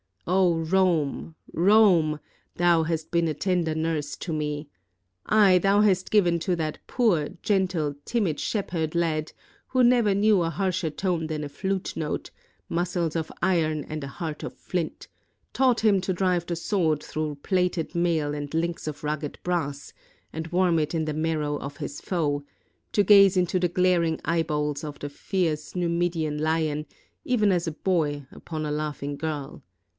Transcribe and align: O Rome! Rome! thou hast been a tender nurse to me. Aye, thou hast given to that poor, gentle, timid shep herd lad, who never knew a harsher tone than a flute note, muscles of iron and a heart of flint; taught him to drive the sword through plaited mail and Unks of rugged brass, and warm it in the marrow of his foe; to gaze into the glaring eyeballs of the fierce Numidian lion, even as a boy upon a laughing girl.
O 0.25 0.55
Rome! 0.59 1.35
Rome! 1.53 2.19
thou 2.55 2.83
hast 2.83 3.11
been 3.11 3.27
a 3.27 3.33
tender 3.33 3.75
nurse 3.75 4.15
to 4.17 4.33
me. 4.33 4.67
Aye, 5.27 5.57
thou 5.59 5.81
hast 5.81 6.09
given 6.09 6.39
to 6.39 6.55
that 6.55 6.79
poor, 6.87 7.29
gentle, 7.43 7.95
timid 8.05 8.39
shep 8.39 8.71
herd 8.71 8.95
lad, 8.95 9.31
who 9.67 9.83
never 9.83 10.15
knew 10.15 10.41
a 10.41 10.49
harsher 10.49 10.89
tone 10.89 11.27
than 11.27 11.43
a 11.43 11.49
flute 11.49 11.93
note, 11.95 12.31
muscles 12.69 13.15
of 13.15 13.31
iron 13.43 13.83
and 13.83 14.03
a 14.03 14.07
heart 14.07 14.41
of 14.41 14.53
flint; 14.53 15.07
taught 15.53 15.81
him 15.81 15.99
to 16.01 16.13
drive 16.13 16.45
the 16.45 16.55
sword 16.55 17.03
through 17.03 17.35
plaited 17.43 17.93
mail 17.93 18.33
and 18.33 18.49
Unks 18.51 18.87
of 18.87 19.03
rugged 19.03 19.37
brass, 19.43 19.91
and 20.33 20.47
warm 20.47 20.79
it 20.79 20.95
in 20.95 21.05
the 21.05 21.13
marrow 21.13 21.57
of 21.59 21.77
his 21.77 21.99
foe; 21.99 22.43
to 22.93 23.03
gaze 23.03 23.37
into 23.37 23.59
the 23.59 23.69
glaring 23.69 24.19
eyeballs 24.25 24.83
of 24.83 24.97
the 24.99 25.09
fierce 25.09 25.75
Numidian 25.75 26.39
lion, 26.39 26.87
even 27.25 27.51
as 27.51 27.67
a 27.67 27.71
boy 27.71 28.25
upon 28.31 28.65
a 28.65 28.71
laughing 28.71 29.15
girl. 29.17 29.61